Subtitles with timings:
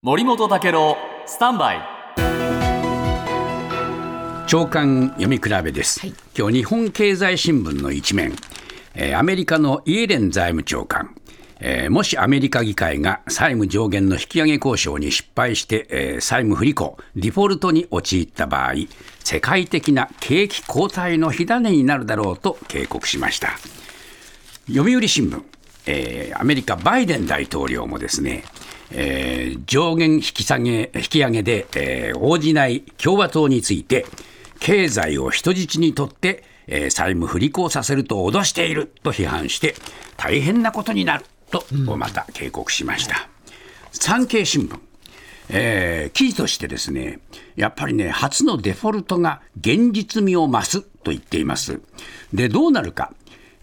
[0.00, 0.96] 森本武郎
[1.26, 1.80] スタンバイ。
[4.46, 6.06] 長官読み比べです、
[6.38, 8.32] 今日日本経済新聞の一面、
[8.94, 11.16] えーアメリカのイエレン財務長官。
[11.58, 18.74] えーもしアメリカ議会が債務上限の引き上げ交渉に失敗して、えー債務不履行、デフォルトに陥った場合、
[19.24, 23.58] 世界的な景気後退の火種になるだろうと警告しました。
[24.68, 25.42] 読売新聞、
[25.86, 28.44] えーアメリカバイデン大統領もですね、
[28.92, 34.06] えー上限引き下げ引き上げで、えー応じない共和党について
[34.60, 39.74] 経済を人質にとって、えー債務不履行させると脅していると批判して
[40.16, 41.64] 大変なことになると
[41.96, 43.28] また警告しました。
[43.92, 44.78] 産経新聞
[45.50, 47.20] えー記事としてですね、
[47.56, 51.80] やっぱりね、初のデフォルトが現実味を増すと言っています。
[52.34, 53.12] で、どうなるか。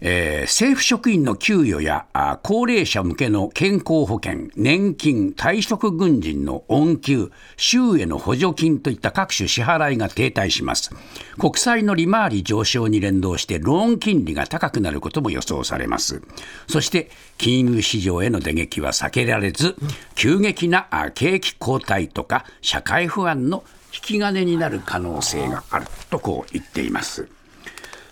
[0.00, 2.06] えー政府職員の給与や
[2.42, 10.90] 高齢者向けの健康保険、年金、退職軍人の恩給、州への補助金といった各種支払いが停滞します。
[11.38, 16.22] 国債の利回り上昇に連動してローン金利が高くなることも予想されます。
[16.68, 19.76] そして金融市場への打撃は避けられず、
[20.14, 27.28] 急激な景気後退とか社会不安の引き金になる可能性があるとこう言っています。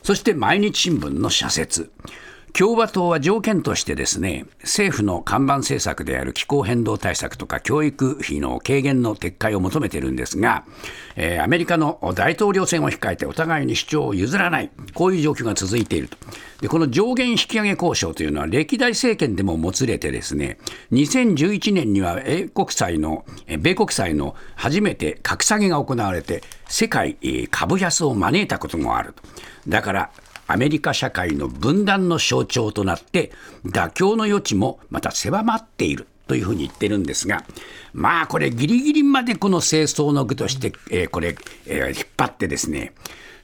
[0.05, 1.91] そして毎日新聞の社説。
[2.57, 10.65] 共和党は条件としてですね、政府の看板政策である気候変動対策とか教育費の軽減の撤回を求めているんですが、
[11.17, 16.17] えーアメリカの大統領選を控えてお互いに主張を譲らない、こういう状況が続いていると。
[16.61, 20.59] で、この上限引き上げ交渉というのは歴代政権でももつれてですね、
[20.93, 23.25] 2011年には英国債の、
[23.59, 27.17] 米国債の初めて格下げが行われて、世界
[27.51, 29.23] 株安を招いたこともあると。
[29.67, 30.11] だから
[30.47, 33.33] アメリカ社会の分断の象徴となって
[33.65, 37.45] 妥協の余地もまた狭まっているというふうに言ってるんですが
[37.93, 42.93] まあこれギリギリまでこの清掃の具として、えーこれ、えー引っ張ってですね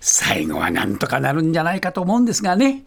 [0.00, 2.82] 最後はなんとかなるんじゃないかと思うんですがね。